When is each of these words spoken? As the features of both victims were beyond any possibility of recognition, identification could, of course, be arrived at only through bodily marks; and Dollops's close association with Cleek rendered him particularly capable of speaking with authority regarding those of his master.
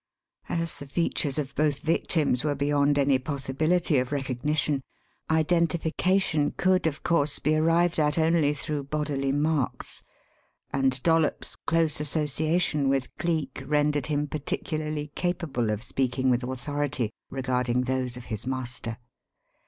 As 0.49 0.79
the 0.79 0.87
features 0.87 1.37
of 1.37 1.53
both 1.53 1.81
victims 1.81 2.43
were 2.43 2.55
beyond 2.55 2.97
any 2.97 3.19
possibility 3.19 3.99
of 3.99 4.11
recognition, 4.11 4.81
identification 5.29 6.53
could, 6.57 6.87
of 6.87 7.03
course, 7.03 7.37
be 7.37 7.55
arrived 7.55 7.99
at 7.99 8.17
only 8.17 8.55
through 8.55 8.85
bodily 8.85 9.31
marks; 9.31 10.01
and 10.73 11.03
Dollops's 11.03 11.55
close 11.67 11.99
association 11.99 12.89
with 12.89 13.15
Cleek 13.17 13.61
rendered 13.63 14.07
him 14.07 14.25
particularly 14.25 15.11
capable 15.13 15.69
of 15.69 15.83
speaking 15.83 16.31
with 16.31 16.41
authority 16.41 17.11
regarding 17.29 17.81
those 17.81 18.17
of 18.17 18.25
his 18.33 18.47
master. 18.47 18.97